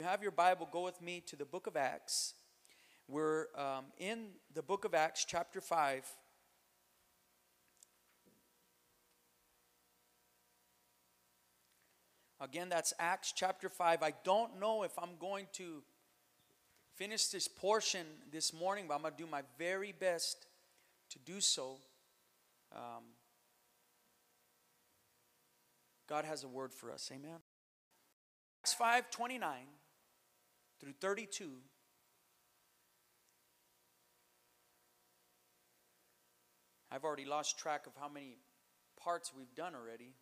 [0.00, 2.32] you have your Bible, go with me to the book of Acts.
[3.06, 6.06] We're um, in the book of Acts, chapter 5.
[12.40, 14.02] Again, that's Acts chapter 5.
[14.02, 15.82] I don't know if I'm going to
[16.94, 20.46] finish this portion this morning, but I'm going to do my very best
[21.10, 21.76] to do so.
[22.74, 23.04] Um,
[26.08, 27.10] God has a word for us.
[27.14, 27.40] Amen.
[28.62, 29.66] Acts 5 29
[30.80, 31.50] through 32.
[36.90, 38.38] I've already lost track of how many
[38.98, 40.14] parts we've done already.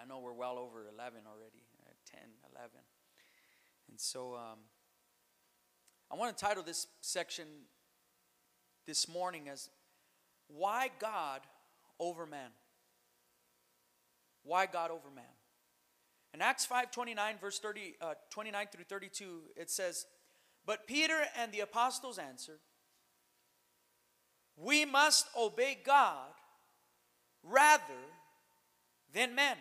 [0.00, 2.20] I know we're well over 11 already, uh, 10,
[2.54, 2.70] 11.
[3.90, 4.58] And so um,
[6.10, 7.46] I want to title this section
[8.86, 9.68] this morning as
[10.48, 11.40] Why God
[11.98, 12.50] Over Man.
[14.42, 15.24] Why God Over Man.
[16.34, 20.06] In Acts 5 29, verse 30, uh, 29 through 32, it says,
[20.64, 22.60] But Peter and the apostles answered,
[24.56, 26.30] We must obey God
[27.42, 27.82] rather
[29.12, 29.56] than men.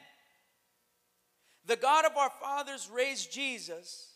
[1.65, 4.13] The God of our fathers raised Jesus,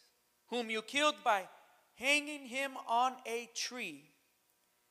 [0.48, 1.48] whom you killed by
[1.96, 4.12] hanging him on a tree.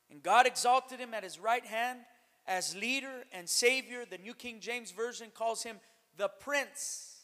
[0.09, 1.99] And God exalted him at his right hand
[2.45, 4.05] as leader and savior.
[4.09, 5.77] The New King James Version calls him
[6.15, 7.14] the Prince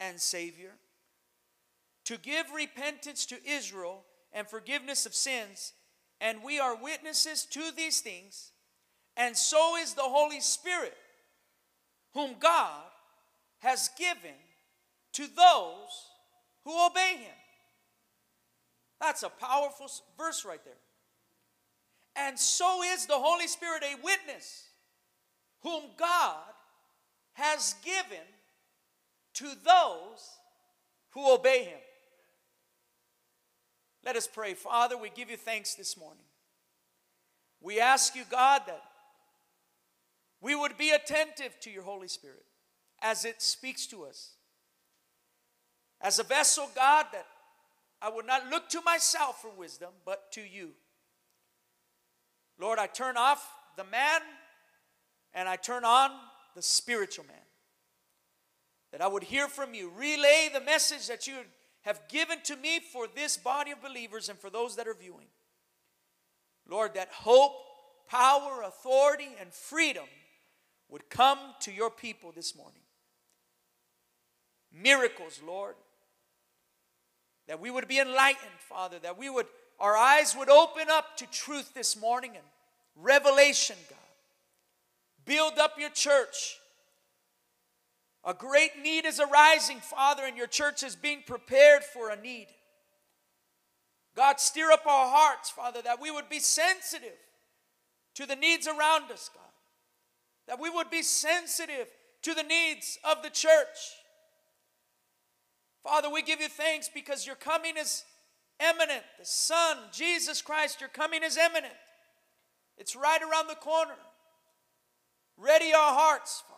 [0.00, 0.72] and Savior.
[2.06, 5.72] To give repentance to Israel and forgiveness of sins.
[6.20, 8.52] And we are witnesses to these things.
[9.16, 10.96] And so is the Holy Spirit,
[12.14, 12.82] whom God
[13.58, 14.36] has given
[15.14, 16.06] to those
[16.64, 17.34] who obey him.
[19.00, 20.74] That's a powerful verse right there.
[22.16, 24.64] And so is the Holy Spirit a witness
[25.62, 26.36] whom God
[27.34, 28.24] has given
[29.38, 30.38] to those
[31.10, 31.78] who obey him.
[34.04, 34.54] Let us pray.
[34.54, 36.24] Father, we give you thanks this morning.
[37.60, 38.82] We ask you, God, that
[40.40, 42.44] we would be attentive to your Holy Spirit
[43.02, 44.32] as it speaks to us.
[46.00, 47.26] As a vessel, God, that
[48.00, 50.70] I would not look to myself for wisdom, but to you.
[52.58, 53.44] Lord, I turn off
[53.76, 54.20] the man
[55.34, 56.10] and I turn on
[56.54, 57.36] the spiritual man.
[58.92, 61.34] That I would hear from you, relay the message that you
[61.82, 65.26] have given to me for this body of believers and for those that are viewing.
[66.68, 67.52] Lord, that hope,
[68.08, 70.04] power, authority, and freedom
[70.88, 72.80] would come to your people this morning.
[74.72, 75.76] Miracles, Lord,
[77.46, 79.46] that we would be enlightened, Father, that we would,
[79.80, 82.44] our eyes would open up to truth this morning and
[82.96, 83.98] revelation, God.
[85.24, 86.58] Build up your church.
[88.28, 92.48] A great need is arising, Father, and your church is being prepared for a need.
[94.14, 97.16] God, stir up our hearts, Father, that we would be sensitive
[98.16, 99.44] to the needs around us, God.
[100.46, 101.88] That we would be sensitive
[102.20, 103.96] to the needs of the church.
[105.82, 108.04] Father, we give you thanks because your coming is
[108.60, 109.04] imminent.
[109.18, 111.72] The Son, Jesus Christ, your coming is imminent.
[112.76, 113.96] It's right around the corner.
[115.38, 116.57] Ready our hearts, Father.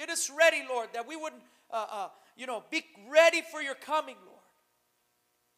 [0.00, 3.74] Get us ready, Lord, that we wouldn't, uh, uh, you know, be ready for your
[3.74, 4.40] coming, Lord.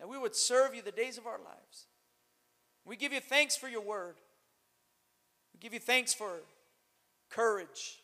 [0.00, 1.86] That we would serve you the days of our lives.
[2.84, 4.16] We give you thanks for your word.
[5.54, 6.40] We give you thanks for
[7.30, 8.02] courage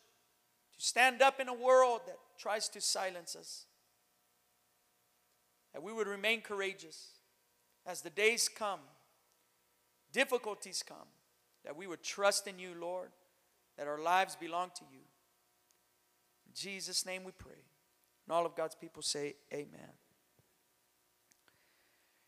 [0.77, 3.65] to stand up in a world that tries to silence us
[5.73, 7.09] that we would remain courageous
[7.85, 8.79] as the days come,
[10.13, 11.09] difficulties come,
[11.65, 13.09] that we would trust in you, Lord,
[13.77, 15.01] that our lives belong to you.
[16.59, 17.63] Jesus' name we pray.
[18.27, 19.93] And all of God's people say, Amen.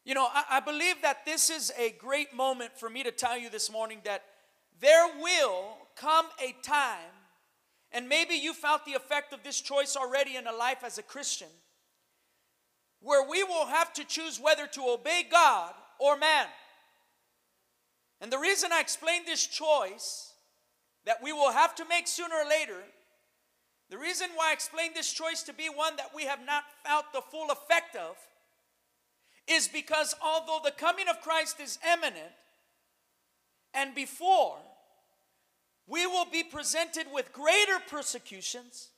[0.04, 3.38] You know, I, I, believe that this is a great moment for me to tell
[3.38, 4.24] you this morning that
[4.80, 7.14] there will come a time,
[7.92, 11.04] and maybe you felt the effect of this choice already in a life as a
[11.04, 11.50] Christian
[13.02, 16.48] where we will have to choose whether to obey God or man.
[18.22, 20.34] And the reason I explain this choice
[21.06, 22.78] that we will have to make sooner or later,
[23.92, 27.12] the reason why I explain this choice to be one that we have not felt
[27.12, 28.16] the full effect of,
[29.48, 32.32] is because although the coming of Christ is imminent,
[33.74, 34.56] and before,
[35.88, 38.92] we will be presented with greater persecutions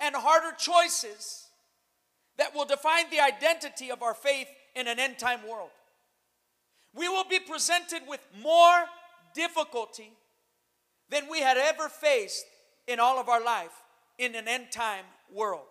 [0.00, 1.46] and harder choices
[2.36, 5.70] that will define the identity of our faith in an end time world.
[6.96, 8.86] We will be presented with more
[9.36, 10.10] difficulty
[11.10, 12.44] than we had ever faced
[12.88, 13.83] in all of our life
[14.18, 15.66] in an end time world.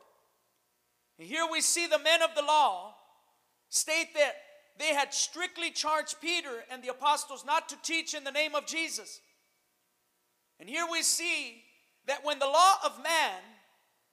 [1.18, 2.95] Here we see the men of the law
[3.69, 4.36] state that
[4.78, 8.66] they had strictly charged Peter and the apostles not to teach in the name of
[8.66, 9.22] Jesus.
[10.60, 11.63] And here we see
[12.07, 13.40] that when the law of man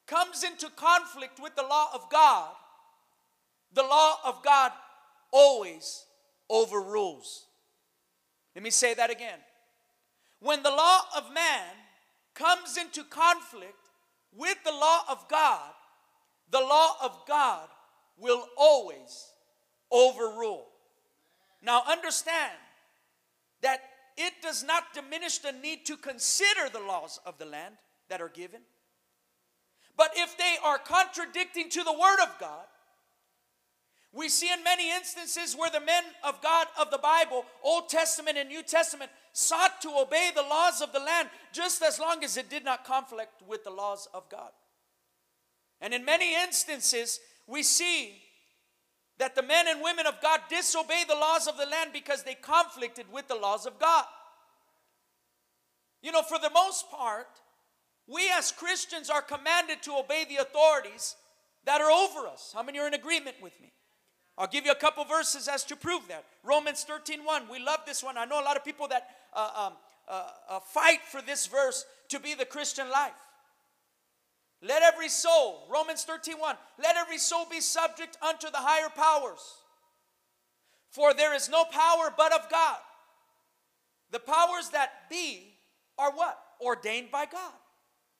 [0.06, 2.50] comes into conflict with the law of God,
[3.72, 4.72] the law of God
[5.32, 6.04] always
[6.48, 7.46] overrules.
[8.54, 9.38] Let me say that again.
[10.40, 11.68] When the law of man
[12.34, 13.79] comes into conflict
[14.36, 15.72] with the law of God,
[16.50, 17.68] the law of God
[18.18, 19.28] will always
[19.90, 20.66] overrule.
[21.62, 22.52] Now, understand
[23.62, 23.80] that
[24.16, 27.74] it does not diminish the need to consider the laws of the land
[28.08, 28.60] that are given.
[29.96, 32.64] But if they are contradicting to the Word of God,
[34.12, 38.36] we see in many instances where the men of God of the Bible, Old Testament
[38.36, 42.36] and New Testament, sought to obey the laws of the land just as long as
[42.36, 44.50] it did not conflict with the laws of God.
[45.80, 48.20] And in many instances, we see
[49.18, 52.34] that the men and women of God disobey the laws of the land because they
[52.34, 54.04] conflicted with the laws of God.
[56.02, 57.28] You know, for the most part,
[58.08, 61.14] we as Christians are commanded to obey the authorities
[61.64, 62.50] that are over us.
[62.52, 63.72] How many are in agreement with me?
[64.40, 66.24] I'll give you a couple verses as to prove that.
[66.42, 67.42] Romans 13 1.
[67.52, 68.16] We love this one.
[68.16, 69.72] I know a lot of people that uh, um,
[70.08, 73.12] uh, uh, fight for this verse to be the Christian life.
[74.62, 79.40] Let every soul, Romans 13 1, let every soul be subject unto the higher powers.
[80.88, 82.78] For there is no power but of God.
[84.10, 85.52] The powers that be
[85.98, 86.38] are what?
[86.62, 87.52] Ordained by God.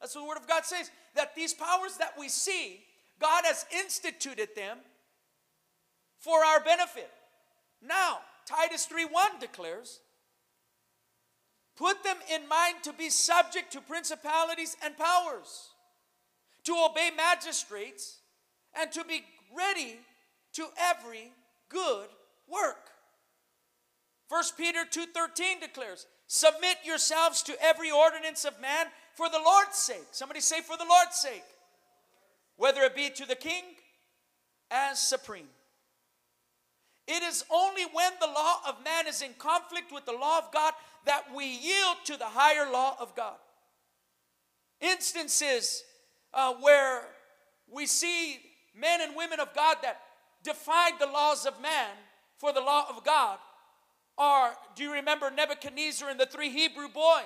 [0.02, 0.90] That's what the Word of God says.
[1.14, 2.80] That these powers that we see,
[3.18, 4.76] God has instituted them
[6.20, 7.10] for our benefit.
[7.82, 10.00] Now, Titus 3:1 declares,
[11.76, 15.70] put them in mind to be subject to principalities and powers,
[16.64, 18.18] to obey magistrates,
[18.74, 19.24] and to be
[19.54, 19.98] ready
[20.52, 21.32] to every
[21.68, 22.08] good
[22.46, 22.92] work.
[24.28, 30.06] 1 Peter 2:13 declares, submit yourselves to every ordinance of man for the Lord's sake.
[30.12, 31.44] Somebody say for the Lord's sake.
[32.56, 33.64] Whether it be to the king
[34.70, 35.48] as supreme.
[37.12, 40.52] It is only when the law of man is in conflict with the law of
[40.52, 40.74] God
[41.06, 43.34] that we yield to the higher law of God.
[44.80, 45.82] Instances
[46.32, 47.02] uh, where
[47.68, 48.38] we see
[48.76, 50.00] men and women of God that
[50.44, 51.88] defied the laws of man
[52.38, 53.38] for the law of God
[54.16, 57.24] are, do you remember Nebuchadnezzar and the three Hebrew boys?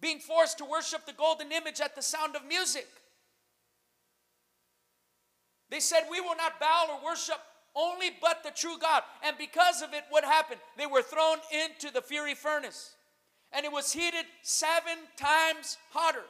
[0.00, 2.88] Being forced to worship the golden image at the sound of music.
[5.68, 7.38] They said, We will not bow or worship
[7.74, 9.02] only but the true God.
[9.24, 10.60] And because of it, what happened?
[10.76, 12.94] They were thrown into the fiery furnace.
[13.52, 16.24] And it was heated seven times hotter.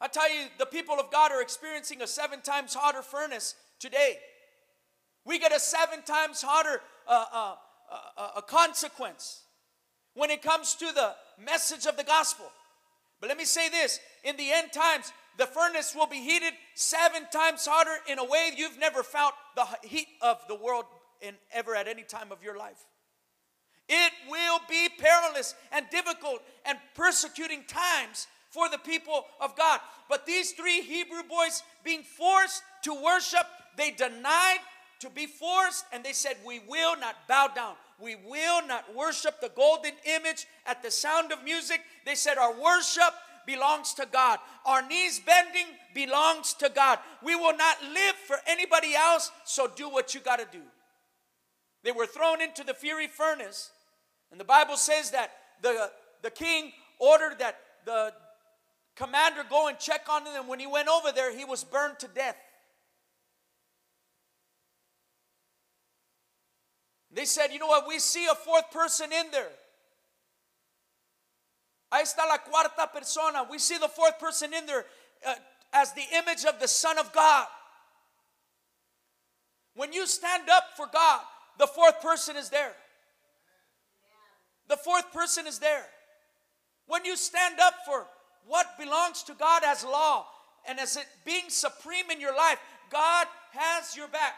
[0.00, 4.18] I tell you, the people of God are experiencing a seven times hotter furnace today.
[5.24, 7.54] We get a seven times hotter uh, uh,
[7.90, 9.42] uh, uh consequence
[10.14, 12.46] when it comes to the message of the gospel.
[13.20, 17.26] But let me say this in the end times, the furnace will be heated seven
[17.32, 20.84] times hotter in a way you've never felt the heat of the world
[21.20, 22.84] in ever at any time of your life.
[23.88, 29.80] It will be perilous and difficult and persecuting times for the people of God.
[30.08, 34.60] But these three Hebrew boys being forced to worship, they denied
[35.00, 37.74] to be forced and they said, We will not bow down.
[38.00, 41.80] We will not worship the golden image at the sound of music.
[42.06, 43.12] They said, Our worship
[43.46, 44.38] belongs to God.
[44.64, 46.98] Our knees bending belongs to God.
[47.22, 50.62] We will not live for anybody else, so do what you got to do.
[51.82, 53.70] They were thrown into the fiery furnace,
[54.30, 55.32] and the Bible says that
[55.62, 55.90] the,
[56.22, 58.12] the king ordered that the
[58.96, 60.48] commander go and check on them.
[60.48, 62.36] When he went over there, he was burned to death.
[67.12, 67.86] They said, You know what?
[67.86, 69.50] We see a fourth person in there.
[71.94, 73.46] Ahí está la cuarta persona.
[73.48, 74.84] We see the fourth person in there
[75.24, 75.34] uh,
[75.72, 77.46] as the image of the Son of God.
[79.76, 81.20] When you stand up for God,
[81.56, 82.72] the fourth person is there.
[84.68, 85.86] The fourth person is there.
[86.88, 88.06] When you stand up for
[88.44, 90.26] what belongs to God as law
[90.66, 92.58] and as it being supreme in your life,
[92.90, 94.34] God has your back.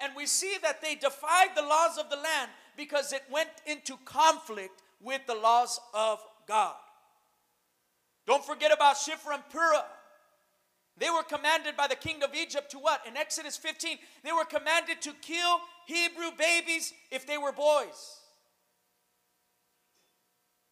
[0.00, 3.96] And we see that they defied the laws of the land because it went into
[4.04, 6.74] conflict with the laws of God.
[8.30, 9.82] Don't forget about Shiphrah and Puah.
[10.96, 13.04] They were commanded by the king of Egypt to what?
[13.04, 15.58] In Exodus 15, they were commanded to kill
[15.88, 18.20] Hebrew babies if they were boys.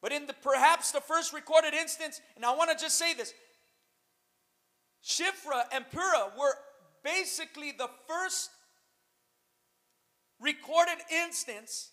[0.00, 3.34] But in the perhaps the first recorded instance, and I want to just say this
[5.04, 6.54] Shiphrah and Puah were
[7.02, 8.50] basically the first
[10.40, 11.90] recorded instance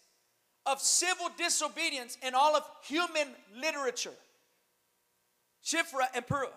[0.67, 3.29] of civil disobedience in all of human
[3.59, 4.13] literature.
[5.65, 6.51] Shiphrah and Puah.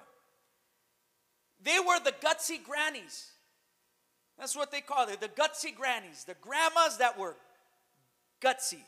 [1.62, 3.32] They were the gutsy grannies.
[4.38, 7.34] That's what they called it, the gutsy grannies, the grandmas that were
[8.40, 8.78] gutsy.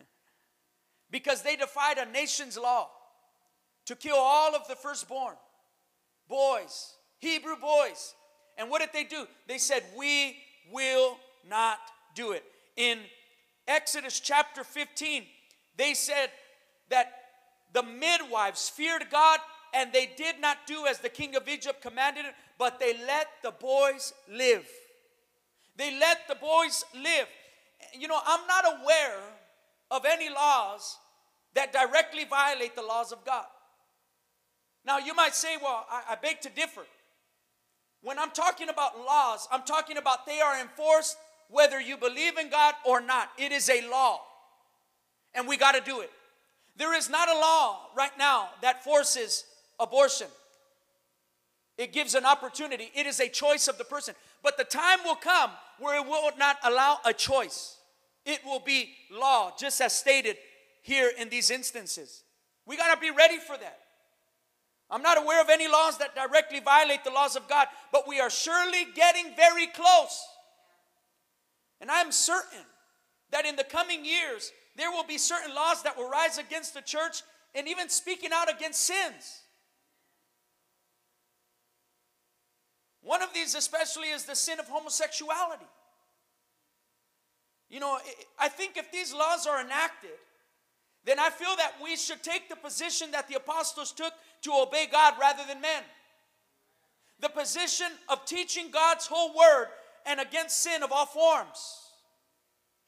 [1.10, 2.88] because they defied a nation's law
[3.86, 5.36] to kill all of the firstborn
[6.28, 8.14] boys, Hebrew boys.
[8.56, 9.26] And what did they do?
[9.46, 10.36] They said, We
[10.72, 11.78] will not
[12.14, 12.44] do it.
[12.76, 12.98] In
[13.68, 15.24] Exodus chapter 15,
[15.76, 16.30] they said
[16.88, 17.19] that
[17.72, 19.38] the midwives feared God
[19.72, 22.24] and they did not do as the king of Egypt commanded
[22.60, 24.68] but they let the boys live.
[25.76, 27.26] They let the boys live.
[27.98, 29.18] You know, I'm not aware
[29.90, 30.98] of any laws
[31.54, 33.46] that directly violate the laws of God.
[34.84, 36.82] Now, you might say, well, I, I beg to differ.
[38.02, 41.16] When I'm talking about laws, I'm talking about they are enforced
[41.48, 43.30] whether you believe in God or not.
[43.38, 44.20] It is a law,
[45.34, 46.10] and we got to do it.
[46.76, 49.44] There is not a law right now that forces
[49.78, 50.28] abortion.
[51.76, 52.90] It gives an opportunity.
[52.94, 54.14] It is a choice of the person.
[54.42, 57.76] But the time will come where it will not allow a choice.
[58.26, 60.36] It will be law, just as stated
[60.82, 62.22] here in these instances.
[62.66, 63.78] We got to be ready for that.
[64.90, 68.20] I'm not aware of any laws that directly violate the laws of God, but we
[68.20, 70.26] are surely getting very close.
[71.80, 72.66] And I am certain
[73.30, 76.80] that in the coming years, there will be certain laws that will rise against the
[76.80, 77.22] church
[77.54, 79.42] and even speaking out against sins.
[83.02, 85.66] One of these, especially, is the sin of homosexuality.
[87.68, 87.98] You know,
[88.38, 90.10] I think if these laws are enacted,
[91.04, 94.12] then I feel that we should take the position that the apostles took
[94.42, 95.82] to obey God rather than men.
[97.20, 99.68] The position of teaching God's whole word
[100.06, 101.78] and against sin of all forms.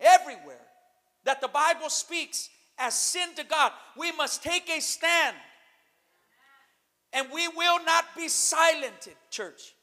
[0.00, 0.61] Everywhere
[1.24, 2.48] that the Bible speaks
[2.78, 5.36] as sin to God, we must take a stand.
[7.12, 9.74] And we will not be silented, church.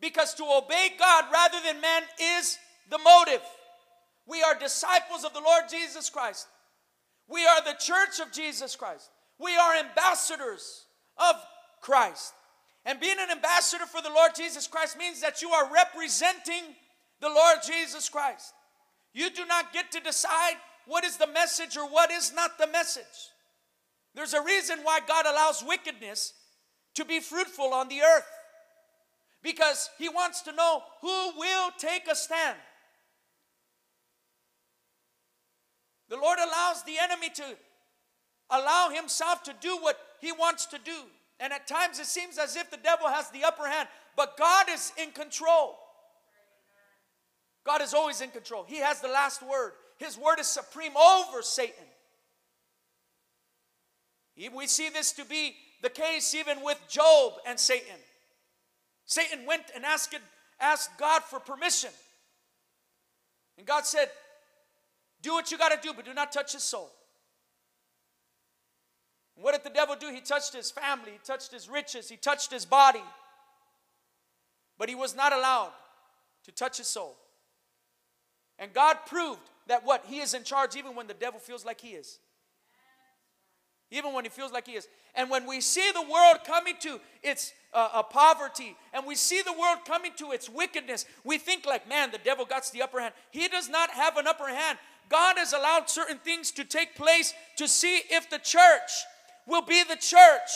[0.00, 2.02] Because to obey God rather than man
[2.38, 2.58] is
[2.90, 3.42] the motive.
[4.26, 6.46] We are disciples of the Lord Jesus Christ.
[7.28, 9.10] We are the church of Jesus Christ.
[9.38, 10.84] We are ambassadors
[11.16, 11.36] of
[11.80, 12.34] Christ.
[12.84, 16.62] And being an ambassador for the Lord Jesus Christ means that you are representing
[17.20, 18.52] the Lord Jesus Christ.
[19.12, 20.54] You do not get to decide
[20.86, 23.04] what is the message or what is not the message.
[24.14, 26.32] There's a reason why God allows wickedness
[26.94, 28.26] to be fruitful on the earth
[29.42, 32.56] because he wants to know who will take a stand.
[36.08, 37.44] The Lord allows the enemy to
[38.50, 41.02] allow himself to do what he wants to do.
[41.38, 44.66] And at times it seems as if the devil has the upper hand, but God
[44.68, 45.78] is in control.
[47.64, 48.64] God is always in control.
[48.66, 49.72] He has the last word.
[49.98, 51.84] His word is supreme over Satan.
[54.54, 57.96] We see this to be the case even with Job and Satan.
[59.04, 60.14] Satan went and asked,
[60.58, 61.90] asked God for permission.
[63.58, 64.08] And God said,
[65.20, 66.90] Do what you got to do, but do not touch his soul.
[69.36, 70.10] And what did the devil do?
[70.10, 73.02] He touched his family, he touched his riches, he touched his body.
[74.78, 75.72] But he was not allowed
[76.44, 77.16] to touch his soul.
[78.60, 80.04] And God proved that what?
[80.06, 82.20] He is in charge even when the devil feels like he is
[83.90, 84.88] even when he feels like he is.
[85.14, 89.42] And when we see the world coming to its uh, uh, poverty and we see
[89.42, 93.00] the world coming to its wickedness, we think like, man, the devil got the upper
[93.00, 93.14] hand.
[93.30, 94.78] He does not have an upper hand.
[95.08, 98.90] God has allowed certain things to take place to see if the church
[99.46, 100.50] will be the church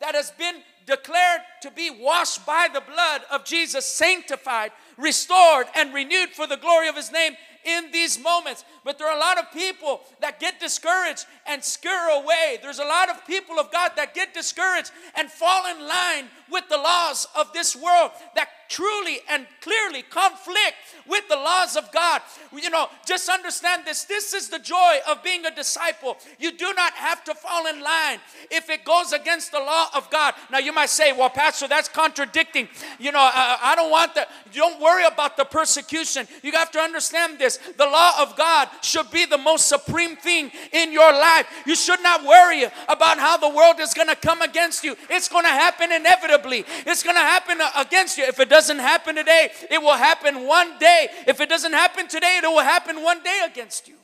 [0.00, 0.56] that has been
[0.86, 6.56] declared to be washed by the blood of Jesus, sanctified, restored, and renewed for the
[6.56, 8.64] glory of his name in these moments.
[8.84, 12.58] But there are a lot of people that get discouraged and scare away.
[12.62, 16.68] There's a lot of people of God that get discouraged and fall in line with
[16.68, 22.22] the laws of this world that truly and clearly conflict with the laws of God.
[22.52, 24.04] You know, just understand this.
[24.04, 26.16] This is the joy of being a disciple.
[26.38, 28.18] You do not have to fall in line
[28.50, 30.34] if it goes against the law of God.
[30.50, 32.68] Now, you might say, well, Pastor, that's contradicting.
[32.98, 34.28] You know, I, I don't want that.
[34.52, 36.26] Don't worry about the persecution.
[36.42, 37.58] You have to understand this.
[37.76, 41.46] The law of God should be the most supreme thing in your life.
[41.66, 44.96] You should not worry about how the world is going to come against you.
[45.10, 46.64] It's going to happen inevitably.
[46.86, 48.24] It's going to happen uh, against you.
[48.24, 51.08] If it doesn't happen today, it will happen one day.
[51.26, 53.96] If it doesn't happen today, it will happen one day against you.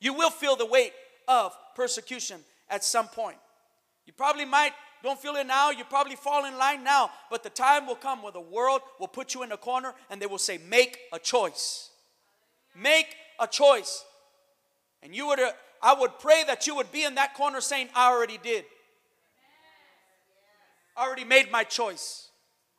[0.00, 0.94] You will feel the weight
[1.28, 3.36] of persecution at some point.
[4.06, 4.72] You probably might
[5.02, 7.10] don't feel it now, you probably fall in line now.
[7.30, 10.22] But the time will come where the world will put you in a corner and
[10.22, 11.90] they will say, Make a choice.
[12.74, 14.02] Make a choice.
[15.02, 17.90] And you would, uh, I would pray that you would be in that corner saying,
[17.94, 18.64] I already did.
[20.96, 22.30] I already made my choice.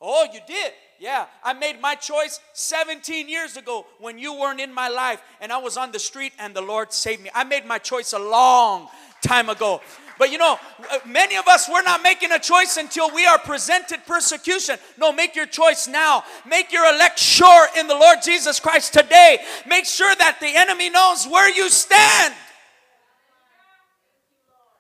[0.02, 0.74] Oh, you did?
[1.00, 5.52] Yeah, I made my choice 17 years ago when you weren't in my life and
[5.52, 7.30] I was on the street and the Lord saved me.
[7.36, 8.88] I made my choice a long
[9.22, 9.82] time ago.
[10.18, 10.58] But you know,
[10.92, 14.78] uh, many of us, we're not making a choice until we are presented persecution.
[14.98, 16.24] No, make your choice now.
[16.48, 19.40] Make your elect sure in the Lord Jesus Christ today.
[19.68, 22.34] Make sure that the enemy knows where you stand.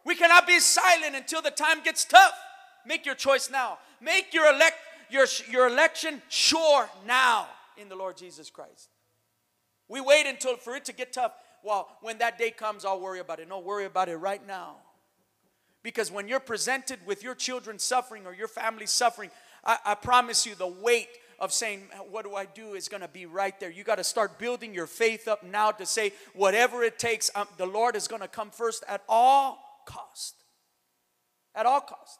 [0.05, 2.33] We cannot be silent until the time gets tough.
[2.85, 3.79] Make your choice now.
[3.99, 4.77] Make your elect
[5.09, 7.47] your, your election sure now
[7.77, 8.89] in the Lord Jesus Christ.
[9.87, 11.33] We wait until for it to get tough.
[11.63, 13.47] Well, when that day comes, I'll worry about it.
[13.47, 14.77] No, worry about it right now.
[15.83, 19.29] Because when you're presented with your children suffering or your family suffering,
[19.63, 21.09] I, I promise you the weight
[21.39, 23.69] of saying, What do I do is going to be right there.
[23.69, 27.47] You got to start building your faith up now to say, Whatever it takes, um,
[27.57, 30.35] the Lord is going to come first at all cost.
[31.53, 32.19] At all cost.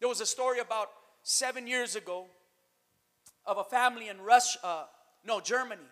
[0.00, 0.90] There was a story about
[1.22, 2.26] seven years ago
[3.46, 4.84] of a family in Russia, uh,
[5.24, 5.82] no, Germany,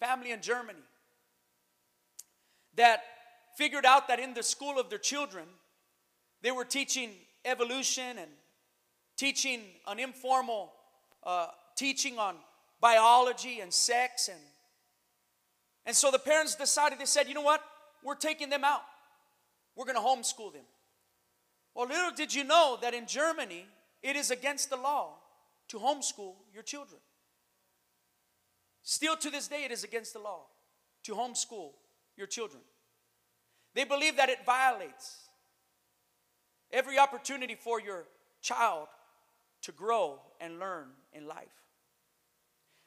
[0.00, 0.78] family in Germany,
[2.76, 3.02] that
[3.56, 5.44] figured out that in the school of their children,
[6.40, 7.10] they were teaching
[7.44, 8.30] evolution and
[9.16, 10.72] teaching an informal
[11.24, 11.46] uh,
[11.76, 12.36] teaching on
[12.80, 14.40] biology and sex and
[15.84, 17.62] and so the parents decided they said you know what?
[18.04, 18.82] We're taking them out.
[19.76, 20.64] We're going to homeschool them.
[21.74, 23.66] Well little did you know that in germany
[24.02, 25.14] it is against the law
[25.68, 27.00] to homeschool your children.
[28.82, 30.46] Still to this day, it is against the law
[31.04, 31.70] to homeschool
[32.16, 32.62] your children.
[33.74, 35.28] They believe that it violates
[36.72, 38.04] every opportunity for your
[38.40, 38.88] child
[39.62, 41.46] to grow and learn in life.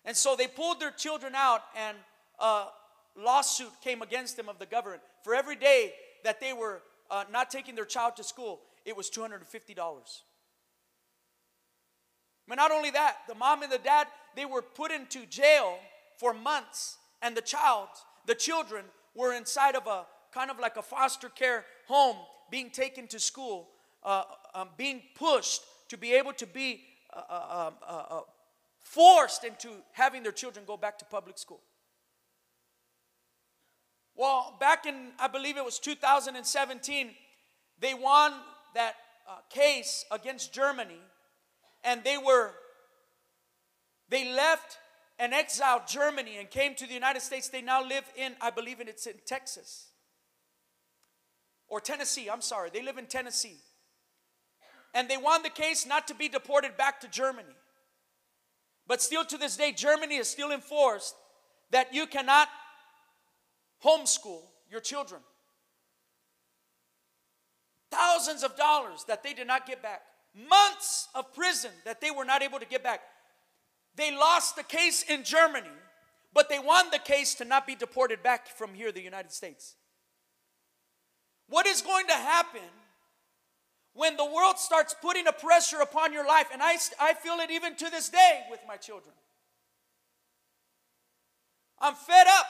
[0.03, 1.97] And so they pulled their children out, and
[2.39, 2.65] a
[3.17, 5.01] lawsuit came against them of the government.
[5.23, 9.09] For every day that they were uh, not taking their child to school, it was
[9.09, 10.21] $250.
[12.47, 15.77] But not only that, the mom and the dad, they were put into jail
[16.17, 17.87] for months, and the child,
[18.25, 22.17] the children, were inside of a kind of like a foster care home,
[22.51, 23.69] being taken to school,
[24.03, 26.81] uh, um, being pushed to be able to be
[27.13, 28.21] uh, uh, um, uh, uh
[28.79, 31.61] forced into having their children go back to public school.
[34.15, 37.09] Well, back in, I believe it was 2017,
[37.79, 38.33] they won
[38.75, 38.95] that
[39.27, 40.99] uh, case against Germany
[41.85, 42.51] and they were
[44.09, 44.77] they left
[45.17, 47.49] and exiled Germany and came to the United States.
[47.49, 49.89] They now live in, I believe in it's in Texas
[51.67, 52.29] or Tennessee.
[52.29, 53.57] I'm sorry, they live in Tennessee.
[54.93, 57.55] And they won the case not to be deported back to Germany.
[58.87, 61.15] But still to this day, Germany is still enforced
[61.71, 62.47] that you cannot
[63.83, 65.21] homeschool your children.
[67.91, 70.01] Thousands of dollars that they did not get back
[70.49, 73.01] months of prison that they were not able to get back.
[73.95, 75.69] They lost the case in Germany,
[76.33, 79.75] but they won the case to not be deported back from here, the United States.
[81.47, 82.61] What is going to happen
[83.93, 86.47] when the world starts putting a pressure upon your life?
[86.51, 89.13] And I, I feel it even to this day with my children.
[91.79, 92.47] I'm fed up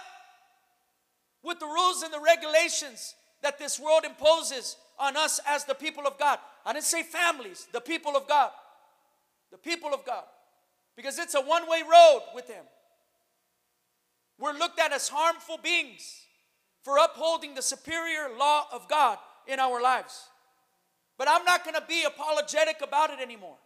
[1.43, 6.08] with the rules and the regulations that this world imposes on us as the people
[6.08, 6.39] of God.
[6.65, 8.51] I didn't say families, the people of God.
[9.51, 10.23] The people of God.
[10.95, 12.63] Because it's a one way road with Him.
[14.39, 16.21] We're looked at as harmful beings
[16.84, 20.28] for upholding the superior law of God in our lives.
[21.17, 23.58] But I'm not going to be apologetic about it anymore.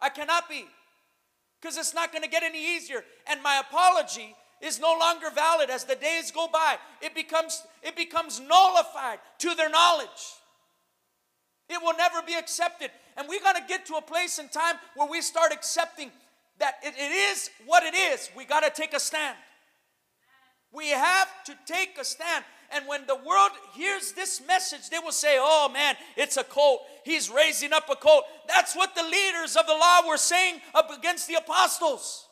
[0.00, 0.66] I cannot be.
[1.60, 3.02] Because it's not going to get any easier.
[3.26, 6.76] And my apology is no longer valid as the days go by.
[7.00, 10.08] It becomes, it becomes nullified to their knowledge.
[11.68, 12.90] It will never be accepted.
[13.16, 16.10] And we got to get to a place in time where we start accepting
[16.58, 18.30] that it, it is what it is.
[18.36, 19.36] We got to take a stand.
[20.72, 22.44] We have to take a stand.
[22.70, 26.82] And when the world hears this message, they will say, Oh man, it's a cult.
[27.04, 28.24] He's raising up a cult.
[28.48, 32.25] That's what the leaders of the law were saying up against the apostles.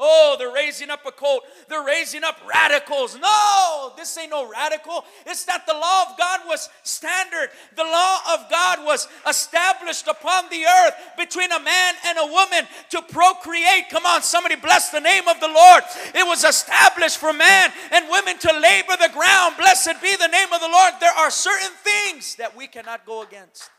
[0.00, 1.44] Oh, they're raising up a cult.
[1.68, 3.18] They're raising up radicals.
[3.20, 5.04] No, this ain't no radical.
[5.26, 7.50] It's that the law of God was standard.
[7.76, 12.64] The law of God was established upon the earth between a man and a woman
[12.90, 13.90] to procreate.
[13.90, 15.84] Come on, somebody bless the name of the Lord.
[16.14, 19.56] It was established for man and women to labor the ground.
[19.58, 20.94] Blessed be the name of the Lord.
[20.98, 23.70] There are certain things that we cannot go against.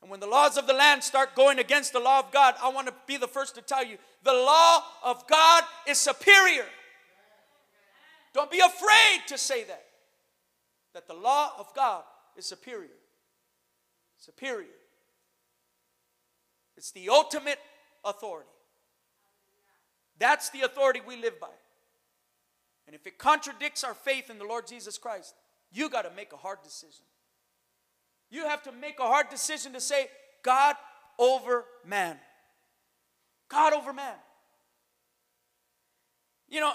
[0.00, 2.68] And when the laws of the land start going against the law of God, I
[2.68, 6.66] want to be the first to tell you the law of God is superior.
[8.32, 9.84] Don't be afraid to say that.
[10.94, 12.02] That the law of God
[12.36, 12.88] is superior.
[14.18, 14.66] Superior.
[16.76, 17.58] It's the ultimate
[18.04, 18.48] authority.
[20.18, 21.48] That's the authority we live by.
[22.86, 25.34] And if it contradicts our faith in the Lord Jesus Christ,
[25.72, 27.04] you got to make a hard decision.
[28.30, 30.08] You have to make a hard decision to say,
[30.42, 30.76] God
[31.18, 32.16] over man.
[33.48, 34.14] God over man.
[36.48, 36.72] You know,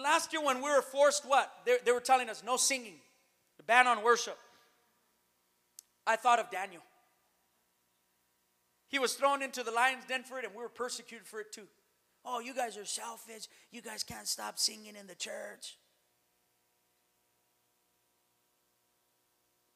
[0.00, 1.50] last year when we were forced, what?
[1.64, 2.96] They, they were telling us no singing,
[3.56, 4.38] the ban on worship.
[6.06, 6.82] I thought of Daniel.
[8.88, 11.52] He was thrown into the lion's den for it, and we were persecuted for it
[11.52, 11.66] too.
[12.24, 13.46] Oh, you guys are selfish.
[13.70, 15.76] You guys can't stop singing in the church.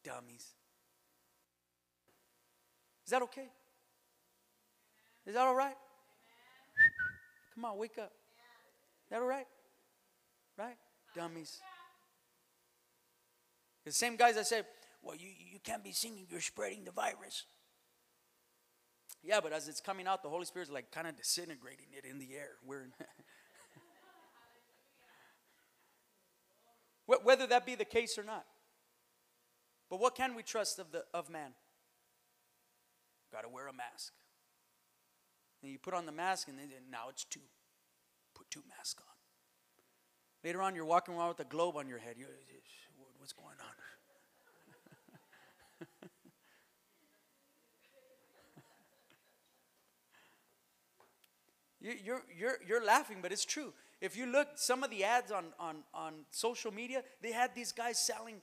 [0.04, 0.54] Dummies.
[3.10, 3.48] Is that okay?
[5.26, 5.74] Is that all right?
[7.56, 8.12] Come on, wake up.
[8.12, 9.48] Is that all right?
[10.56, 10.76] Right?
[11.16, 11.58] Dummies.
[13.84, 14.62] The same guys that say,
[15.02, 17.46] well, you, you can't be singing, you're spreading the virus.
[19.24, 22.20] Yeah, but as it's coming out, the Holy Spirit's like kind of disintegrating it in
[22.20, 22.50] the air.
[22.64, 22.92] We're in
[27.24, 28.44] Whether that be the case or not.
[29.90, 31.54] But what can we trust of, the, of man?
[33.32, 34.12] Got to wear a mask.
[35.62, 36.58] And you put on the mask, and
[36.90, 37.40] now it's two.
[38.34, 39.14] Put two masks on.
[40.42, 42.16] Later on, you're walking around with a globe on your head.
[42.18, 42.28] You're,
[43.18, 43.74] what's going on?
[51.80, 53.72] You're, you're, you're laughing, but it's true.
[54.02, 57.72] If you look, some of the ads on, on, on social media, they had these
[57.72, 58.42] guys selling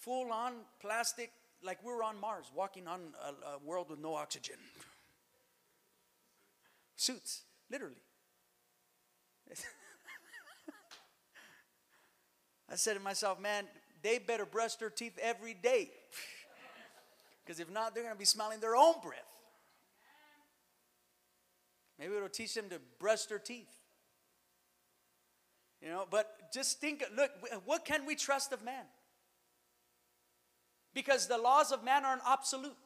[0.00, 1.32] full on plastic
[1.64, 4.56] like we were on Mars, walking on a, a world with no oxygen.
[6.96, 8.02] Suits, literally.
[12.70, 13.66] I said to myself, man,
[14.02, 15.90] they better brush their teeth every day.
[17.44, 19.20] Because if not, they're going to be smelling their own breath.
[21.98, 23.70] Maybe it'll teach them to brush their teeth.
[25.80, 27.30] You know, but just think look,
[27.66, 28.84] what can we trust of man?
[30.94, 32.76] Because the laws of man aren't absolute.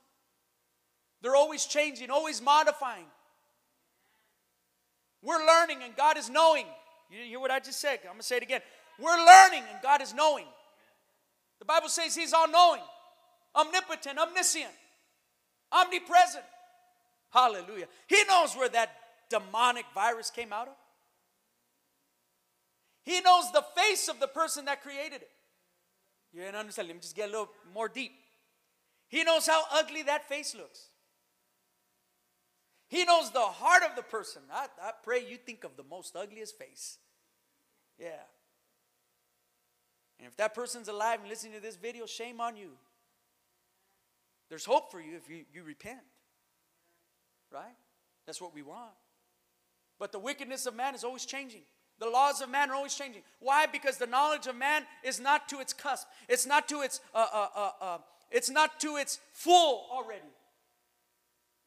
[1.21, 3.05] They're always changing, always modifying.
[5.23, 6.67] We're learning and God is knowing.
[7.11, 7.99] You hear what I just said?
[8.03, 8.61] I'm going to say it again.
[8.99, 10.47] We're learning and God is knowing.
[11.59, 12.83] The Bible says He's all knowing,
[13.55, 14.71] omnipotent, omniscient,
[15.73, 16.45] omnipresent.
[17.31, 17.87] Hallelujah.
[18.07, 18.91] He knows where that
[19.29, 20.75] demonic virus came out of.
[23.03, 25.31] He knows the face of the person that created it.
[26.33, 26.89] You didn't understand.
[26.89, 28.13] Let me just get a little more deep.
[29.09, 30.89] He knows how ugly that face looks.
[32.89, 34.43] He knows the heart of the person.
[34.53, 36.99] I, I pray you think of the most ugliest face.
[37.99, 38.23] Yeah.
[40.19, 42.71] And if that person's alive and listening to this video, shame on you.
[44.49, 46.01] There's hope for you if you, you repent.
[47.53, 47.77] Right?
[48.27, 48.93] That's what we want.
[49.99, 51.63] But the wickedness of man is always changing.
[52.01, 53.23] The laws of man are always changing.
[53.41, 53.67] Why?
[53.67, 56.07] Because the knowledge of man is not to its cusp.
[56.29, 57.99] It's not to its uh, uh, uh, uh
[58.31, 60.29] it's not to its full already.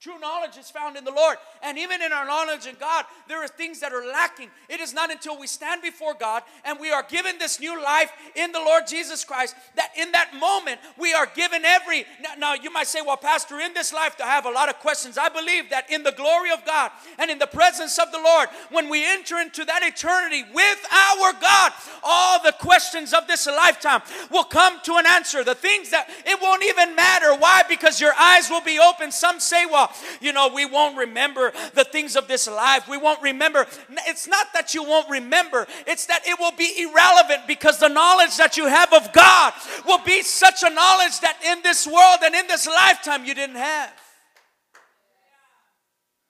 [0.02, 1.38] True knowledge is found in the Lord.
[1.62, 4.50] And even in our knowledge in God, there are things that are lacking.
[4.68, 8.12] It is not until we stand before God and we are given this new life
[8.36, 12.06] in the Lord Jesus Christ that in that moment we are given every.
[12.20, 14.80] Now, now, you might say, well, Pastor, in this life, I have a lot of
[14.80, 15.20] questions.
[15.20, 18.50] I believe that in the glory of God and in the presence of the Lord,
[18.72, 24.02] when we enter into that eternity with our God, all the questions of this lifetime
[24.32, 25.44] will come to an answer.
[25.44, 27.36] The things that it won't even matter.
[27.36, 27.62] Why?
[27.70, 29.12] Because your eyes will be open.
[29.12, 32.88] Some say, well, you know, we won't remember the things of this life.
[32.88, 33.66] We won't remember.
[34.08, 38.38] It's not that you won't remember, it's that it will be irrelevant because the knowledge
[38.38, 39.54] that you have of God
[39.86, 43.56] will be such a knowledge that in this world and in this lifetime you didn't
[43.56, 43.92] have.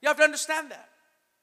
[0.02, 0.90] You have to understand that.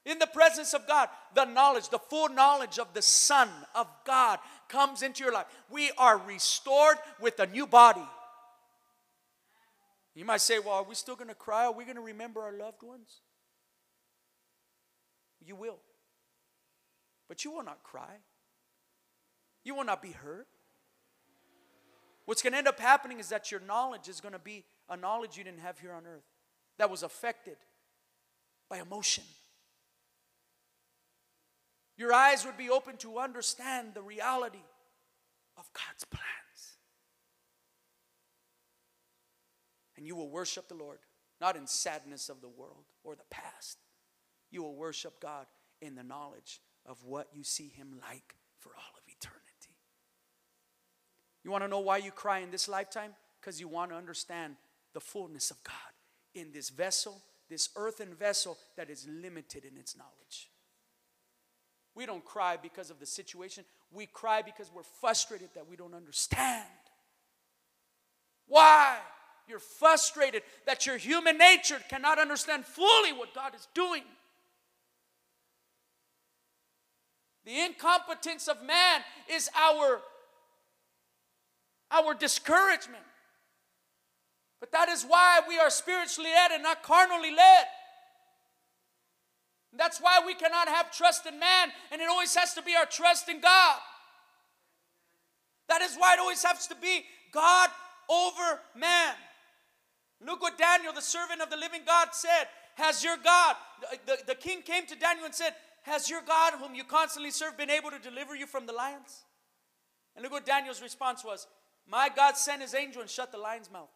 [0.05, 4.39] In the presence of God, the knowledge, the full knowledge of the Son of God
[4.67, 5.45] comes into your life.
[5.69, 8.01] We are restored with a new body.
[10.19, 11.63] You might say, well, are we still going to cry?
[11.63, 13.21] Are we going to remember our loved ones?
[15.39, 15.77] You will.
[17.29, 18.17] But you will not cry.
[19.63, 20.47] You will not be hurt.
[22.25, 24.97] What's going to end up happening is that your knowledge is going to be a
[24.97, 26.25] knowledge you didn't have here on earth
[26.79, 27.55] that was affected
[28.69, 29.23] by emotion.
[31.95, 34.65] Your eyes would be open to understand the reality
[35.57, 36.48] of God's plans.
[39.99, 40.99] And you will worship the Lord,
[41.41, 43.79] not in sadness of the world or the past.
[44.49, 45.45] You will worship God
[45.81, 49.75] in the knowledge of what you see Him like for all of eternity.
[51.43, 53.11] You want to know why you cry in this lifetime?
[53.41, 54.55] Because you want to understand
[54.93, 55.75] the fullness of God
[56.33, 60.49] in this vessel, this earthen vessel that is limited in its knowledge.
[61.93, 63.65] We don't cry because of the situation.
[63.91, 66.67] We cry because we're frustrated that we don't understand.
[68.47, 68.95] Why?
[69.49, 74.03] You're frustrated that your human nature cannot understand fully what God is doing.
[77.45, 80.01] The incompetence of man is our,
[81.89, 83.01] our discouragement.
[84.59, 87.65] But that is why we are spiritually led and not carnally led.
[89.75, 92.85] That's why we cannot have trust in man, and it always has to be our
[92.85, 93.79] trust in God.
[95.69, 97.69] That is why it always has to be God
[98.09, 99.15] over man.
[100.25, 102.47] Look what Daniel, the servant of the living God, said.
[102.75, 105.53] Has your God, the, the, the king came to Daniel and said,
[105.83, 109.25] Has your God, whom you constantly serve, been able to deliver you from the lions?
[110.15, 111.47] And look what Daniel's response was
[111.87, 113.89] My God sent his angel and shut the lion's mouth.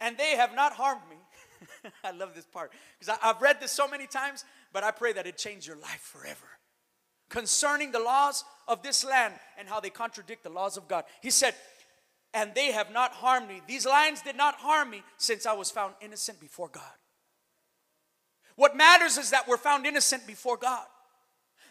[0.00, 1.16] And they have not harmed me.
[2.04, 5.26] I love this part because I've read this so many times, but I pray that
[5.26, 6.46] it change your life forever.
[7.28, 11.04] Concerning the laws of this land and how they contradict the laws of God.
[11.20, 11.54] He said,
[12.32, 13.60] and they have not harmed me.
[13.66, 16.82] These lions did not harm me since I was found innocent before God.
[18.56, 20.84] What matters is that we're found innocent before God.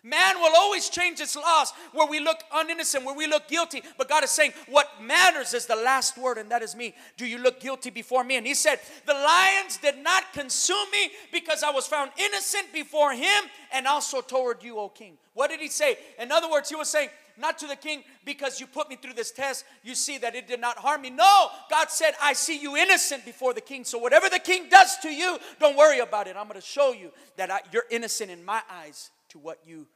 [0.03, 3.81] Man will always change its laws where we look uninnocent, where we look guilty.
[3.97, 6.95] But God is saying, What matters is the last word, and that is me.
[7.17, 8.37] Do you look guilty before me?
[8.37, 13.11] And He said, The lions did not consume me because I was found innocent before
[13.11, 13.43] Him
[13.73, 15.17] and also toward you, O King.
[15.33, 15.97] What did He say?
[16.17, 17.09] In other words, He was saying,
[17.39, 20.47] not to the king because you put me through this test, you see that it
[20.47, 21.09] did not harm me.
[21.09, 23.83] No, God said, I see you innocent before the king.
[23.83, 26.35] So whatever the king does to you, don't worry about it.
[26.37, 29.87] I'm going to show you that I, you're innocent in my eyes to what you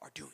[0.00, 0.30] are doing.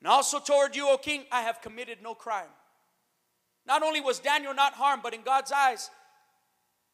[0.00, 2.50] And also toward you, O king, I have committed no crime.
[3.66, 5.90] Not only was Daniel not harmed, but in God's eyes,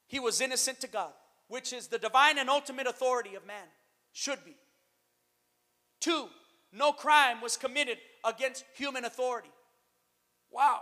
[0.07, 1.13] he was innocent to God,
[1.49, 3.67] which is the divine and ultimate authority of man.
[4.13, 4.57] Should be.
[6.01, 6.29] Two,
[6.72, 9.50] no crime was committed against human authority.
[10.50, 10.80] Wow.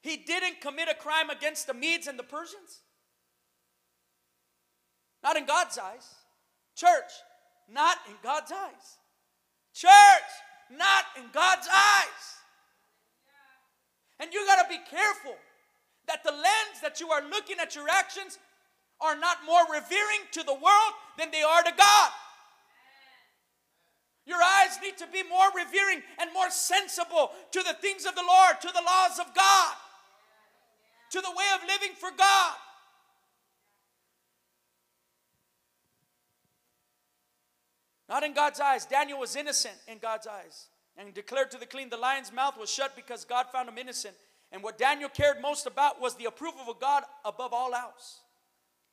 [0.00, 2.82] He didn't commit a crime against the Medes and the Persians.
[5.22, 6.06] Not in God's eyes.
[6.76, 7.10] Church,
[7.68, 8.98] not in God's eyes.
[9.74, 10.30] Church,
[10.70, 12.36] not in God's eyes.
[14.20, 15.34] And you got to be careful
[16.06, 18.38] that the lens that you are looking at your actions
[19.00, 22.10] are not more revering to the world than they are to God.
[24.28, 28.22] Your eyes need to be more revering and more sensible to the things of the
[28.22, 29.74] Lord, to the laws of God,
[31.12, 32.52] to the way of living for God.
[38.06, 38.84] Not in God's eyes.
[38.84, 40.66] Daniel was innocent in God's eyes
[40.98, 41.88] and declared to the clean.
[41.88, 44.14] The lion's mouth was shut because God found him innocent.
[44.52, 48.20] And what Daniel cared most about was the approval of God above all else.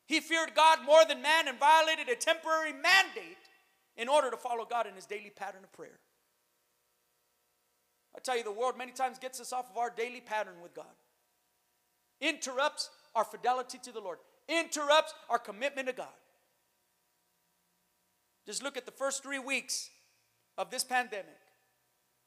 [0.06, 3.45] He feared God more than man and violated a temporary mandate
[3.96, 5.98] in order to follow God in his daily pattern of prayer.
[8.14, 10.74] I tell you, the world many times gets us off of our daily pattern with
[10.74, 10.86] God,
[12.20, 16.06] interrupts our fidelity to the Lord, interrupts our commitment to God.
[18.46, 19.90] Just look at the first three weeks
[20.56, 21.38] of this pandemic.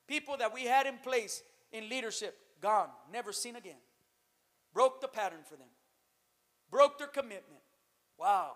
[0.07, 3.77] People that we had in place in leadership, gone, never seen again.
[4.73, 5.67] Broke the pattern for them,
[6.69, 7.61] broke their commitment.
[8.17, 8.53] Wow.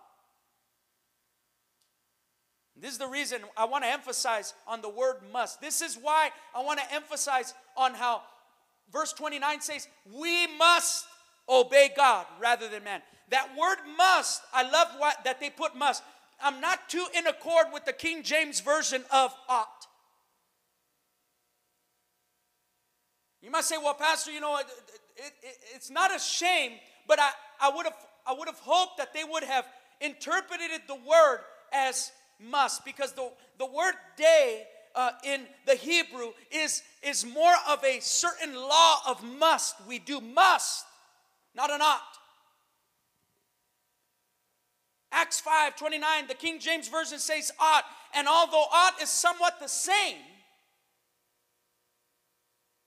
[2.79, 5.61] This is the reason I want to emphasize on the word must.
[5.61, 8.23] This is why I want to emphasize on how
[8.91, 11.05] verse 29 says, We must
[11.47, 13.01] obey God rather than man.
[13.29, 16.03] That word must, I love what, that they put must.
[16.41, 19.87] I'm not too in accord with the King James Version of ought.
[23.41, 24.65] You might say, well, Pastor, you know, it,
[25.17, 26.73] it, it, it's not a shame,
[27.07, 27.29] but I,
[27.61, 29.65] I, would have, I would have hoped that they would have
[29.99, 31.39] interpreted the word
[31.73, 34.63] as must, because the, the word dei
[34.95, 39.75] uh, in the Hebrew is, is more of a certain law of must.
[39.87, 40.85] We do must,
[41.55, 42.01] not an ought.
[45.11, 47.85] Acts 5 29, the King James Version says ought.
[48.15, 50.17] And although ought is somewhat the same,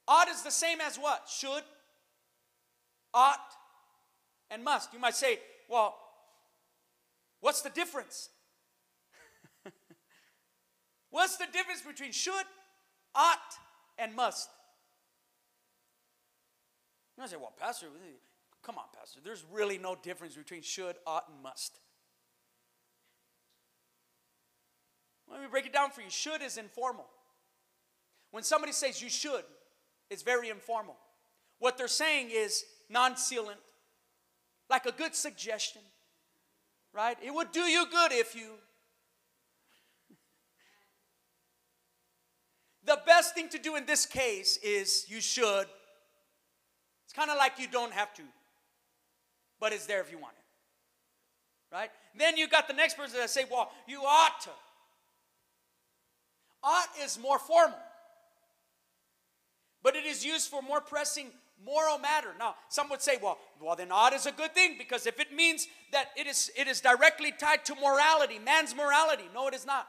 [0.07, 1.29] ought is the same as what?
[1.29, 1.63] Should,
[3.15, 3.41] ought,
[4.51, 4.93] and must.
[4.93, 5.97] You might say, well,
[7.41, 8.29] what's the difference?
[11.11, 12.45] What's the difference between should,
[13.15, 13.39] ought,
[13.99, 14.49] and must?
[17.17, 17.87] You might say, well, Pastor,
[18.63, 19.21] come on, Pastor.
[19.25, 21.79] There's really no difference between should, ought, and must.
[25.31, 26.11] Let me break it down for you.
[26.11, 27.07] Should is informal.
[28.31, 29.45] When somebody says you should,
[30.11, 30.97] it's very informal.
[31.59, 33.57] What they're saying is non sealant,
[34.69, 35.83] like a good suggestion,
[36.93, 37.17] right?
[37.25, 38.53] It would do you good if you.
[42.87, 45.67] The best thing to do in this case is you should.
[47.05, 48.23] It's kind of like you don't have to,
[49.61, 51.91] but it's there if you want it, right?
[52.19, 54.51] Then you got the next person that say, well, you ought to.
[56.63, 57.79] Ought is more formal,
[59.83, 61.31] but it is used for more pressing
[61.65, 62.29] moral matter.
[62.39, 65.33] Now, some would say, well, well, then ought is a good thing because if it
[65.33, 69.25] means that it is it is directly tied to morality, man's morality.
[69.33, 69.87] No, it is not.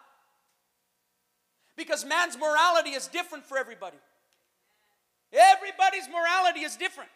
[1.77, 3.97] Because man's morality is different for everybody.
[5.31, 7.09] Everybody's morality is different.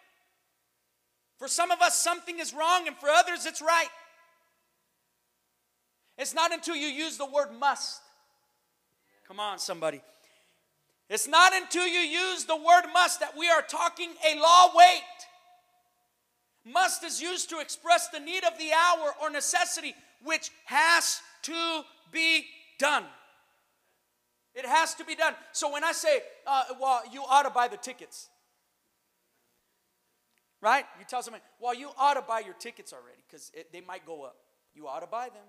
[1.37, 3.89] For some of us, something is wrong, and for others, it's right.
[6.17, 8.01] It's not until you use the word must
[9.31, 10.01] Come on, somebody.
[11.09, 15.01] It's not until you use the word must that we are talking a law weight.
[16.65, 21.83] Must is used to express the need of the hour or necessity which has to
[22.11, 22.45] be
[22.77, 23.05] done.
[24.53, 25.33] It has to be done.
[25.51, 28.29] So when I say, uh, well, you ought to buy the tickets,
[30.61, 30.85] right?
[30.99, 34.23] You tell somebody, well, you ought to buy your tickets already because they might go
[34.23, 34.35] up.
[34.73, 35.43] You ought to buy them.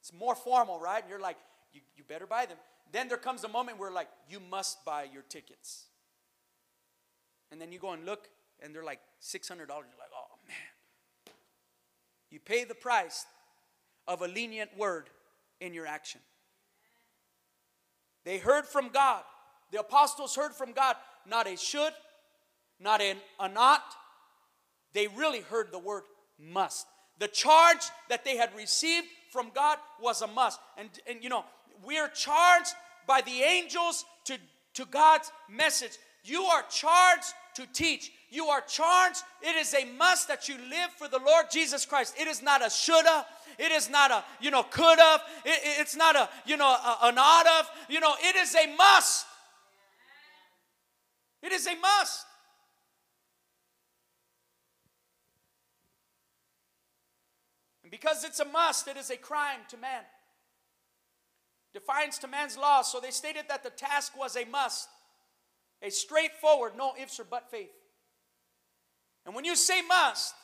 [0.00, 1.02] It's more formal, right?
[1.02, 1.36] And you're like,
[1.72, 2.56] you, you better buy them.
[2.92, 5.86] Then there comes a moment where, like, you must buy your tickets.
[7.50, 8.28] And then you go and look,
[8.60, 9.50] and they're like $600.
[9.50, 11.34] You're like, oh, man.
[12.30, 13.26] You pay the price
[14.06, 15.10] of a lenient word
[15.60, 16.20] in your action.
[18.28, 19.22] They heard from God.
[19.72, 21.94] The apostles heard from God, not a should,
[22.78, 23.82] not an, a not.
[24.92, 26.02] They really heard the word
[26.38, 26.86] must.
[27.20, 30.60] The charge that they had received from God was a must.
[30.76, 31.42] And, and you know,
[31.82, 32.74] we are charged
[33.06, 34.36] by the angels to,
[34.74, 35.92] to God's message.
[36.22, 38.12] You are charged to teach.
[38.30, 39.22] You are charged.
[39.42, 42.14] It is a must that you live for the Lord Jesus Christ.
[42.20, 43.24] It is not a shoulda.
[43.58, 45.22] It is not a, you know, could have.
[45.44, 47.70] It, it's not a, you know, a, an ought of.
[47.88, 49.26] You know, it is a must.
[51.42, 52.26] It is a must.
[57.82, 60.02] And because it's a must, it is a crime to man
[61.78, 62.82] defiance to man's law.
[62.82, 64.88] So they stated that the task was a must,
[65.82, 67.70] a straightforward, no ifs or but faith.
[69.28, 70.34] And when you say must,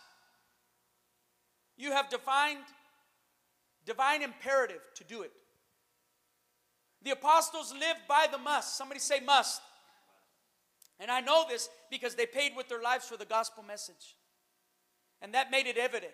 [1.78, 2.58] you have defined
[3.86, 5.32] divine imperative to do it.
[7.02, 8.76] The apostles lived by the must.
[8.76, 9.62] Somebody say must.
[11.00, 14.16] And I know this because they paid with their lives for the gospel message.
[15.22, 16.12] And that made it evident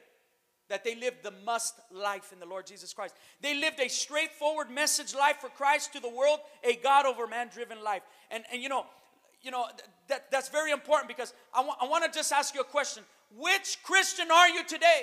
[0.69, 3.17] that they lived the must life in the Lord Jesus Christ.
[3.41, 7.49] They lived a straightforward message life for Christ to the world, a God over man
[7.49, 8.03] driven life.
[8.31, 8.87] And, and you know,
[9.43, 9.67] you know
[10.09, 13.03] that, that's very important because I, wa- I want to just ask you a question.
[13.37, 15.03] Which Christian are you today?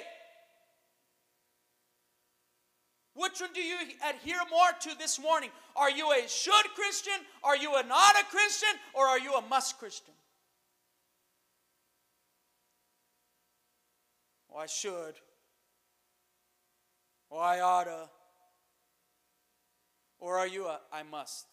[3.17, 5.49] Which one do you adhere more to this morning?
[5.75, 7.15] Are you a should Christian?
[7.43, 8.69] Are you a not a Christian?
[8.93, 10.13] Or are you a must Christian?
[14.49, 15.15] Well, I should.
[17.31, 18.09] Or I oughta.
[20.19, 21.47] Or are you a I must?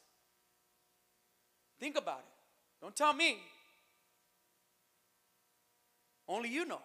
[1.81, 2.34] Think about it.
[2.85, 3.39] Don't tell me.
[6.29, 6.83] Only you know.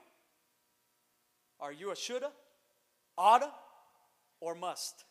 [1.59, 2.31] Are you a shoulda,
[3.17, 3.49] oughta,
[4.39, 5.03] or must?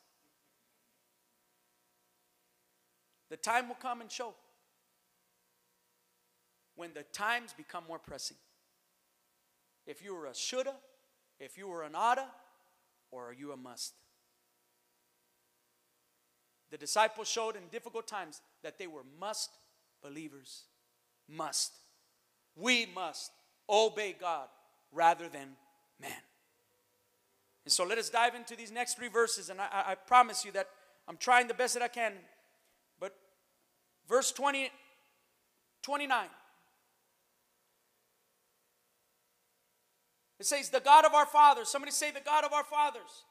[3.28, 4.32] The time will come and show
[6.74, 8.38] when the times become more pressing.
[9.86, 10.72] If you were a shoulda,
[11.38, 12.24] if you were an oughta,
[13.10, 13.92] or are you a must?
[16.70, 19.50] The disciples showed in difficult times that they were must
[20.02, 20.64] believers.
[21.28, 21.72] Must.
[22.56, 23.32] We must
[23.68, 24.48] obey God
[24.92, 25.56] rather than
[26.00, 26.12] man.
[27.64, 30.52] And so let us dive into these next three verses, and I, I promise you
[30.52, 30.68] that
[31.06, 32.12] I'm trying the best that I can.
[32.98, 33.14] But
[34.08, 34.70] verse 20,
[35.82, 36.26] 29.
[40.40, 41.68] It says, the God of our fathers.
[41.68, 43.24] Somebody say, the God of our fathers.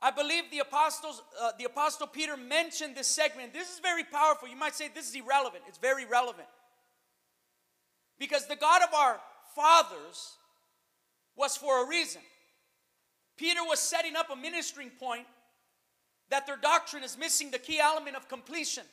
[0.00, 3.52] I believe the apostles, uh, the apostle Peter mentioned this segment.
[3.52, 4.48] This is very powerful.
[4.48, 5.64] You might say this is irrelevant.
[5.66, 6.46] It's very relevant.
[8.18, 9.20] Because the God of our
[9.56, 10.36] fathers
[11.36, 12.22] was for a reason.
[13.36, 15.26] Peter was setting up a ministering point
[16.30, 18.84] that their doctrine is missing the key element of completion.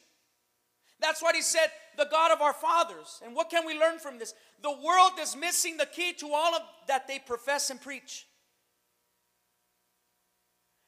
[1.00, 3.22] That's what he said, the God of our fathers.
[3.24, 4.34] And what can we learn from this?
[4.64, 8.26] The world is missing the key to all of that they profess and preach.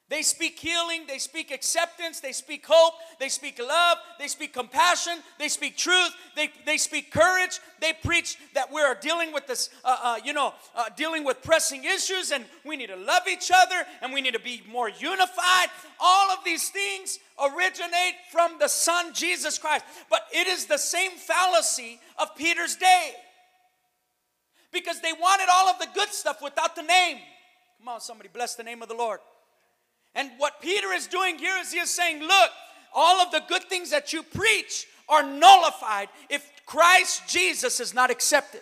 [0.10, 5.20] They speak healing, they speak acceptance, they speak hope, they speak love, they speak compassion,
[5.38, 7.60] they speak truth, they, they speak courage.
[7.82, 11.84] They preach that we're dealing with this, uh, uh, you know, uh, dealing with pressing
[11.84, 15.68] issues and we need to love each other and we need to be more unified.
[16.00, 19.84] All of these things originate from the Son Jesus Christ.
[20.10, 23.12] But it is the same fallacy of Peter's day
[24.72, 27.18] because they wanted all of the good stuff without the name.
[27.80, 29.20] Come on, somebody bless the name of the Lord.
[30.18, 32.50] And what Peter is doing here is he is saying, look,
[32.94, 38.10] all of the good things that you preach are nullified if Christ Jesus is not
[38.10, 38.62] accepted.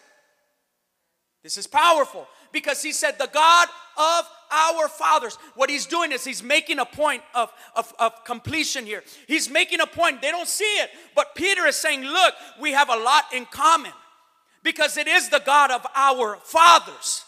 [1.44, 5.38] This is powerful because he said, the God of our fathers.
[5.56, 9.04] What he's doing is he's making a point of, of, of, completion here.
[9.28, 10.22] He's making a point.
[10.22, 13.94] They don't see it, but Peter is saying, look, we have a lot in common
[14.62, 17.24] because it is the God of our fathers.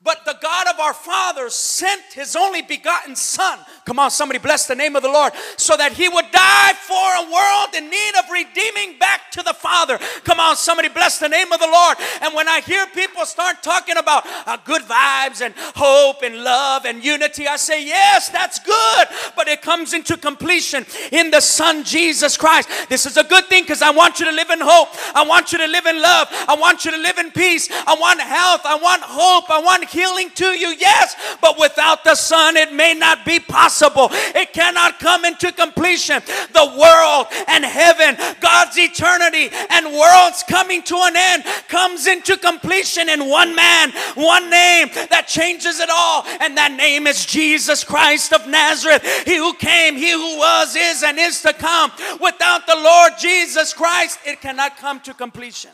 [0.00, 3.58] But the God of our fathers sent his only begotten Son.
[3.84, 5.32] Come on, somebody bless the name of the Lord.
[5.56, 9.52] So that he would die for a world in need of redeeming back to the
[9.52, 9.98] Father.
[10.22, 11.98] Come on, somebody bless the name of the Lord.
[12.22, 16.84] And when I hear people start talking about uh, good vibes and hope and love
[16.84, 19.08] and unity, I say, yes, that's good.
[19.34, 22.68] But it comes into completion in the Son Jesus Christ.
[22.88, 24.90] This is a good thing because I want you to live in hope.
[25.16, 26.28] I want you to live in love.
[26.46, 27.68] I want you to live in peace.
[27.72, 28.60] I want health.
[28.64, 29.50] I want hope.
[29.50, 34.08] I want healing to you, yes, but without the Son, it may not be possible.
[34.10, 36.22] It cannot come into completion.
[36.52, 43.08] The world and heaven, God's eternity and worlds coming to an end comes into completion
[43.08, 48.32] in one man, one name that changes it all, and that name is Jesus Christ
[48.32, 49.02] of Nazareth.
[49.24, 51.90] He who came, he who was, is, and is to come.
[52.20, 55.70] Without the Lord Jesus Christ, it cannot come to completion.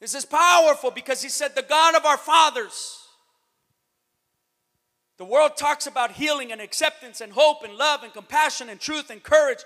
[0.00, 3.02] This is powerful because he said, The God of our fathers.
[5.18, 9.08] The world talks about healing and acceptance and hope and love and compassion and truth
[9.08, 9.64] and courage.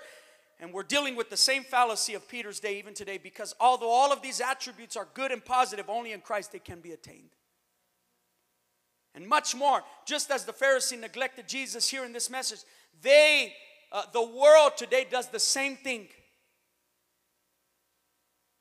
[0.61, 4.13] And we're dealing with the same fallacy of Peter's day even today because although all
[4.13, 7.31] of these attributes are good and positive, only in Christ they can be attained.
[9.13, 12.59] And much more, just as the Pharisee neglected Jesus here in this message,
[13.01, 13.53] they,
[13.91, 16.07] uh, the world today does the same thing.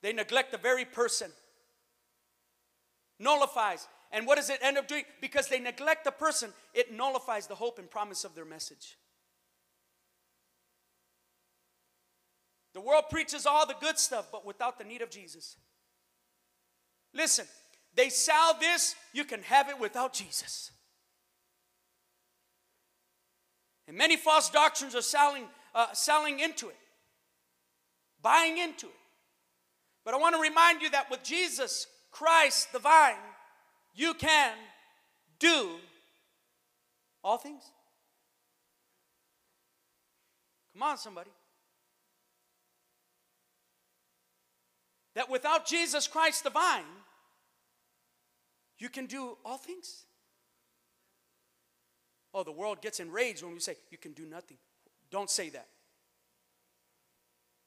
[0.02, 1.30] They neglect the very person
[3.20, 3.86] nullifies.
[4.10, 5.04] And what does it end up doing?
[5.20, 8.96] Because they neglect the person, it nullifies the hope and promise of their message.
[12.72, 15.56] The world preaches all the good stuff, but without the need of Jesus.
[17.12, 17.46] Listen,
[17.94, 20.70] they sell this, you can have it without Jesus.
[23.88, 25.44] And many false doctrines are selling,
[25.74, 26.76] uh, selling into it,
[28.22, 28.92] buying into it.
[30.04, 33.14] But I want to remind you that with Jesus, Christ, the vine,
[33.94, 34.52] you can
[35.38, 35.76] do
[37.22, 37.62] all things.
[40.72, 41.30] Come on, somebody.
[45.14, 46.84] That without Jesus Christ, the vine,
[48.78, 50.04] you can do all things.
[52.32, 54.56] Oh, the world gets enraged when we say, You can do nothing.
[55.10, 55.66] Don't say that.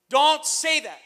[0.09, 0.99] Don't say that.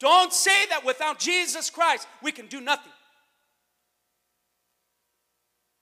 [0.00, 2.92] Don't say that without Jesus Christ, we can do nothing.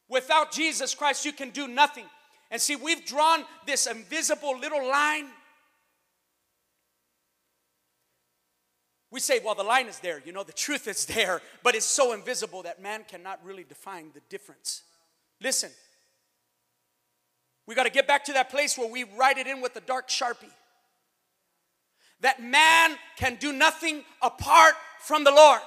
[0.09, 2.07] Without Jesus Christ, you can do nothing.
[2.51, 5.27] And see, we've drawn this invisible little line.
[9.11, 11.87] We say, well, the line is there, you know, the truth is there, but it's
[11.87, 14.83] so invisible that man cannot really define the difference.
[15.41, 15.71] Listen,
[17.67, 19.81] we got to get back to that place where we write it in with the
[19.81, 20.53] dark sharpie
[22.21, 25.61] that man can do nothing apart from the Lord,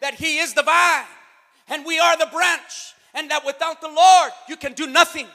[0.00, 1.06] that He is the vine
[1.70, 5.26] and we are the branch, and that without the Lord you can do nothing.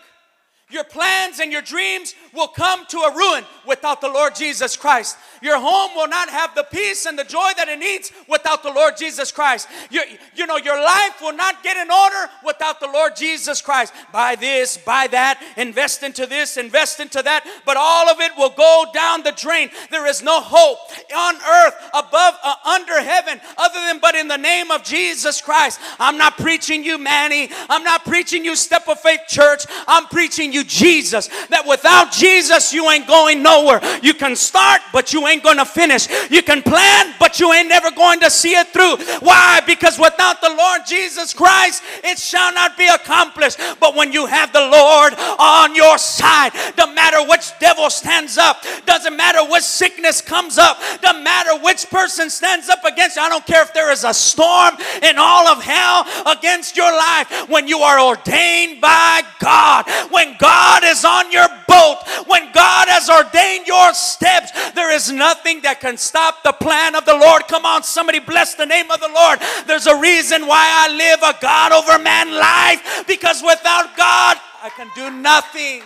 [0.72, 5.16] Your plans and your dreams will come to a ruin without the Lord Jesus Christ.
[5.40, 8.72] Your home will not have the peace and the joy that it needs without the
[8.72, 9.68] Lord Jesus Christ.
[9.92, 13.94] You, know, your life will not get in order without the Lord Jesus Christ.
[14.12, 18.50] Buy this, buy that, invest into this, invest into that, but all of it will
[18.50, 19.70] go down the drain.
[19.92, 20.80] There is no hope
[21.16, 25.80] on earth, above, uh, under heaven, other than but in the name of Jesus Christ.
[26.00, 27.50] I'm not preaching you, Manny.
[27.70, 29.66] I'm not preaching you, Step of Faith Church.
[29.88, 31.28] I'm preaching you Jesus.
[31.50, 33.82] That without Jesus, you ain't going nowhere.
[34.02, 36.08] You can start, but you ain't going to finish.
[36.32, 38.98] You can plan, but you ain't never going to see it through.
[39.20, 39.62] Why?
[39.68, 43.60] Because without the Lord Jesus Christ, it shall not be accomplished.
[43.80, 48.64] But when you have the Lord on your side, no matter which devil stands up,
[48.86, 53.22] doesn't matter which sickness comes up, doesn't matter which person stands up against you.
[53.22, 57.50] I don't care if there is a storm in all of hell against your life.
[57.50, 60.45] When you are ordained by God, when God
[60.84, 65.98] is on your boat, when God has ordained your steps, there is nothing that can
[65.98, 67.48] stop the plan of the Lord.
[67.48, 69.40] Come on, somebody bless the name of the Lord.
[69.68, 74.70] There's a reason why I live a God over man life because without God, I
[74.70, 75.82] can do nothing.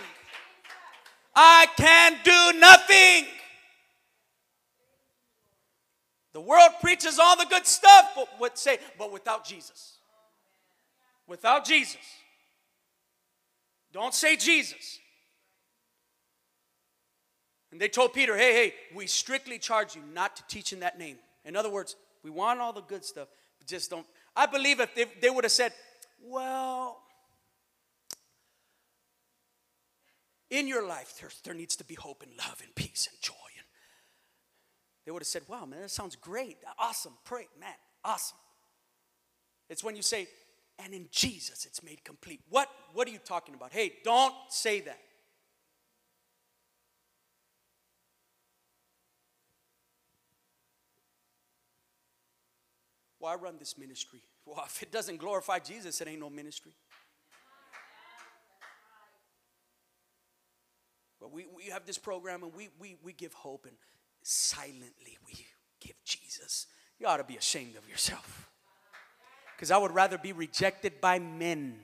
[1.34, 3.26] I can do nothing.
[6.32, 9.98] The world preaches all the good stuff, but would say, but without Jesus.
[11.26, 11.98] Without Jesus.
[13.92, 14.98] Don't say Jesus.
[17.72, 20.98] And they told Peter, hey, hey, we strictly charge you not to teach in that
[20.98, 21.18] name.
[21.44, 23.28] In other words, we want all the good stuff,
[23.58, 24.06] but just don't.
[24.34, 25.72] I believe if they, they would have said,
[26.22, 27.00] well,
[30.50, 33.34] in your life, there, there needs to be hope and love and peace and joy.
[33.56, 33.66] And
[35.06, 36.58] they would have said, wow, man, that sounds great.
[36.78, 37.12] Awesome.
[37.24, 37.72] Pray, man,
[38.04, 38.38] awesome.
[39.68, 40.26] It's when you say,
[40.84, 42.40] and in Jesus it's made complete.
[42.48, 43.72] What, what are you talking about?
[43.72, 44.98] Hey, don't say that.
[53.30, 54.22] I run this ministry.
[54.46, 56.72] Well, if it doesn't glorify Jesus, it ain't no ministry.
[61.20, 63.76] But we, we have this program and we, we, we give hope and
[64.22, 65.46] silently we
[65.78, 66.66] give Jesus.
[66.98, 68.49] You ought to be ashamed of yourself.
[69.60, 71.74] Because I would rather be rejected by men.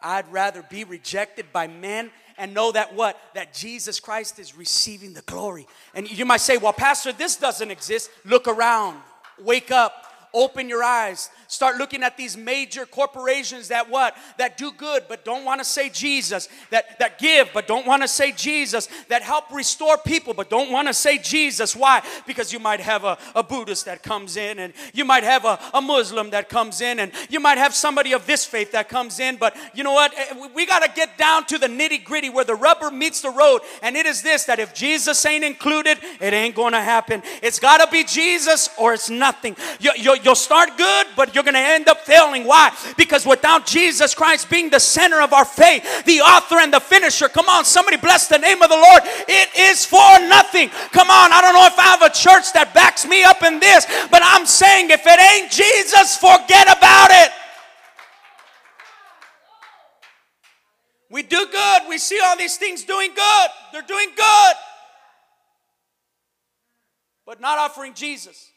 [0.00, 3.18] I'd rather be rejected by men and know that what?
[3.34, 5.66] That Jesus Christ is receiving the glory.
[5.92, 8.10] And you might say, well, Pastor, this doesn't exist.
[8.24, 9.00] Look around,
[9.40, 11.30] wake up, open your eyes.
[11.46, 14.16] Start looking at these major corporations that what?
[14.38, 16.48] That do good but don't want to say Jesus.
[16.70, 18.88] That, that give but don't want to say Jesus.
[19.08, 21.76] That help restore people but don't want to say Jesus.
[21.76, 22.02] Why?
[22.26, 25.58] Because you might have a, a Buddhist that comes in and you might have a,
[25.72, 29.20] a Muslim that comes in and you might have somebody of this faith that comes
[29.20, 29.36] in.
[29.36, 30.12] But you know what?
[30.16, 33.30] Eh, we got to get down to the nitty gritty where the rubber meets the
[33.30, 33.60] road.
[33.82, 37.22] And it is this that if Jesus ain't included, it ain't going to happen.
[37.42, 39.56] It's got to be Jesus or it's nothing.
[39.78, 42.44] You, you, you'll start good, but you're going to end up failing.
[42.44, 42.74] Why?
[42.96, 47.28] Because without Jesus Christ being the center of our faith, the author and the finisher,
[47.28, 49.02] come on, somebody bless the name of the Lord.
[49.28, 50.68] It is for nothing.
[50.92, 53.60] Come on, I don't know if I have a church that backs me up in
[53.60, 57.32] this, but I'm saying if it ain't Jesus, forget about it.
[61.10, 61.82] We do good.
[61.88, 63.48] We see all these things doing good.
[63.72, 64.54] They're doing good.
[67.26, 68.50] But not offering Jesus.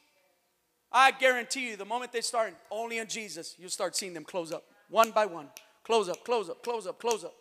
[0.92, 4.52] I guarantee you, the moment they start only in Jesus, you start seeing them close
[4.52, 5.50] up one by one.
[5.84, 7.34] Close up, close up, close up, close up.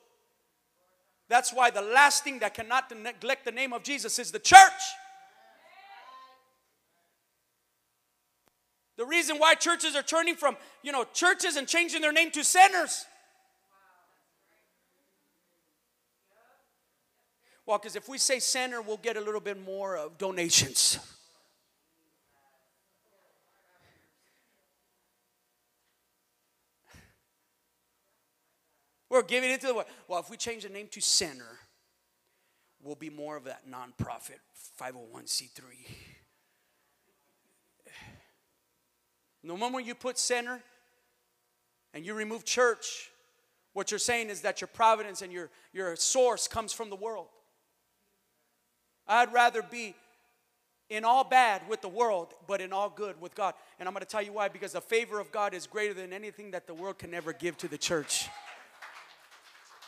[1.29, 4.61] That's why the last thing that cannot neglect the name of Jesus is the church.
[8.97, 12.45] The reason why churches are turning from, you know, churches and changing their name to
[12.45, 13.05] centers.
[17.67, 21.01] Well, because if we say center, we'll get a little bit more of donations.
[29.17, 29.87] We're giving it to the world.
[30.09, 31.59] Well, if we change the name to Center,
[32.83, 34.41] we'll be more of that nonprofit
[34.79, 35.61] 501c3.
[39.43, 40.61] The moment you put center
[41.95, 43.11] and you remove church,
[43.73, 47.29] what you're saying is that your providence and your, your source comes from the world.
[49.09, 49.95] I'd rather be
[50.91, 53.55] in all bad with the world, but in all good with God.
[53.79, 56.13] And I'm going to tell you why because the favor of God is greater than
[56.13, 58.29] anything that the world can ever give to the church.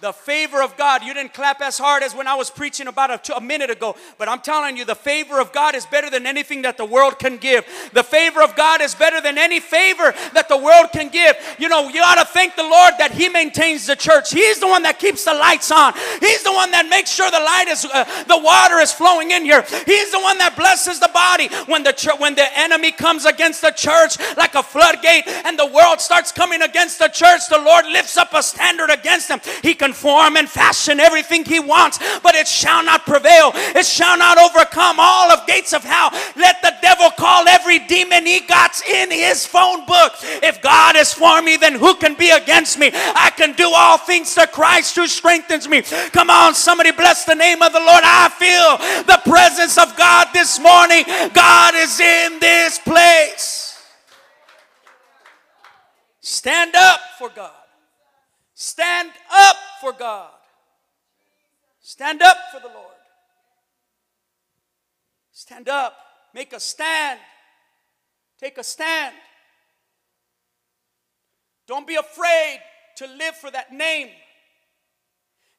[0.00, 1.02] The favor of God.
[1.02, 3.96] You didn't clap as hard as when I was preaching about a, a, minute ago,
[4.16, 7.18] but I'm telling you, the favor of God is better than anything that the world
[7.18, 7.66] can give.
[7.94, 11.34] The favor of God is better than any favor that the world can give.
[11.58, 14.30] You know, you ought to thank the Lord that He maintains the church.
[14.30, 15.92] He's the one that keeps the lights on.
[16.20, 19.42] He's the one that makes sure the light is, uh, the water is flowing in
[19.42, 19.62] here.
[19.84, 23.72] He's the one that blesses the body when the when the enemy comes against the
[23.72, 27.48] church like a floodgate, and the world starts coming against the church.
[27.50, 29.40] The Lord lifts up a standard against them.
[29.62, 33.52] He can form and fashion everything he wants, but it shall not prevail.
[33.54, 36.10] It shall not overcome all of gates of hell.
[36.36, 40.12] Let the devil call every demon he got in his phone book.
[40.42, 42.90] If God is for me, then who can be against me?
[42.92, 45.82] I can do all things to Christ who strengthens me.
[46.12, 48.02] Come on, somebody bless the name of the Lord.
[48.04, 51.04] I feel the presence of God this morning.
[51.32, 53.68] God is in this place.
[56.20, 57.57] Stand up for God.
[58.60, 60.32] Stand up for God.
[61.78, 62.96] Stand up for the Lord.
[65.30, 65.96] Stand up.
[66.34, 67.20] Make a stand.
[68.36, 69.14] Take a stand.
[71.68, 72.58] Don't be afraid
[72.96, 74.08] to live for that name.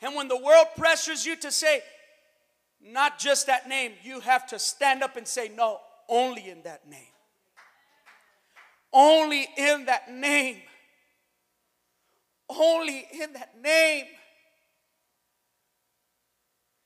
[0.01, 1.79] And when the world pressures you to say,
[2.81, 5.79] not just that name, you have to stand up and say, no,
[6.09, 6.99] only in that name.
[8.91, 10.57] Only in that name.
[12.49, 14.05] Only in that name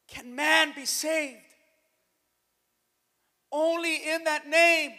[0.07, 1.39] can man be saved.
[3.51, 4.91] Only in that name.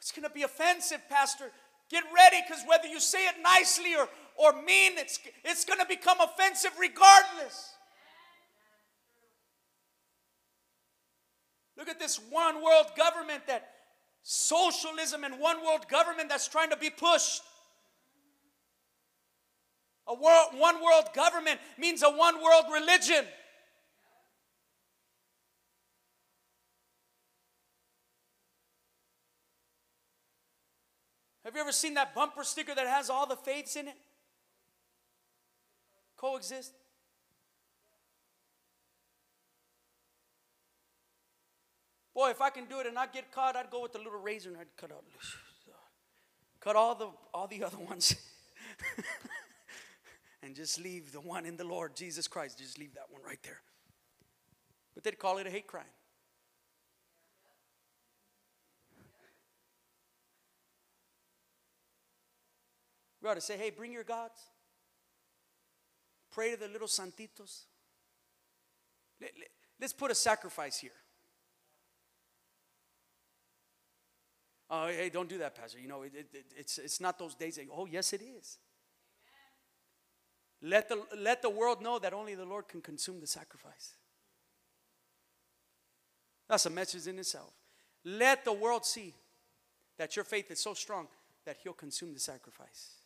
[0.00, 1.50] It's going to be offensive, Pastor.
[1.90, 5.86] Get ready because whether you say it nicely or, or mean, it's, it's going to
[5.86, 7.74] become offensive regardless.
[11.76, 13.70] Look at this one world government that
[14.22, 17.42] socialism and one world government that's trying to be pushed.
[20.10, 23.24] A world, one world government means a one world religion.
[31.44, 33.94] Have you ever seen that bumper sticker that has all the faiths in it?
[36.16, 36.72] Coexist.
[42.14, 44.20] Boy, if I can do it and not get caught, I'd go with the little
[44.20, 45.04] razor and I'd cut out,
[46.58, 48.16] cut all the all the other ones.
[50.42, 52.58] and just leave the one in the Lord, Jesus Christ.
[52.58, 53.60] Just leave that one right there.
[54.94, 55.84] But they'd call it a hate crime.
[63.22, 64.40] We ought to say, hey, bring your gods.
[66.30, 67.64] Pray to the little santitos.
[69.20, 69.48] Let, let,
[69.80, 70.92] let's put a sacrifice here.
[74.70, 75.80] Oh, hey, don't do that, Pastor.
[75.80, 77.56] You know, it, it, it's, it's not those days.
[77.56, 78.58] That, oh, yes, it is.
[80.62, 83.94] Let the, let the world know that only the Lord can consume the sacrifice.
[86.48, 87.52] That's a message in itself.
[88.04, 89.14] Let the world see
[89.98, 91.08] that your faith is so strong
[91.44, 92.96] that He'll consume the sacrifice.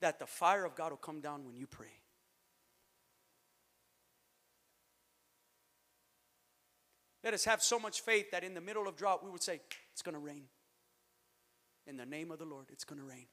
[0.00, 1.92] That the fire of God will come down when you pray.
[7.22, 9.60] Let us have so much faith that in the middle of drought we would say,
[9.92, 10.44] It's going to rain.
[11.86, 13.26] In the name of the Lord, it's going to rain.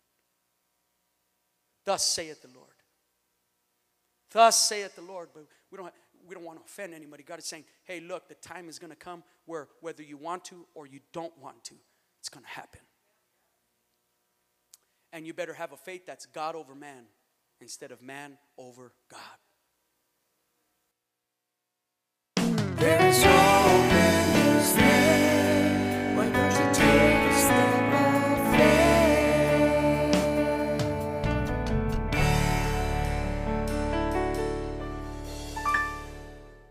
[1.86, 2.81] Thus saith the Lord.
[4.32, 5.30] Thus saith the Lord.
[5.34, 5.94] But we don't,
[6.28, 7.24] we don't want to offend anybody.
[7.24, 10.46] God is saying, hey, look, the time is going to come where whether you want
[10.46, 11.76] to or you don't want to,
[12.20, 12.82] it's going to happen.
[15.14, 17.04] And you better have a faith that's God over man
[17.60, 19.20] instead of man over God.